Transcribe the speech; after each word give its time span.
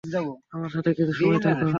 আমার 0.53 0.69
সাথে 0.69 0.89
কিছু 0.93 1.13
সময় 1.13 1.39
থাকো। 1.45 1.65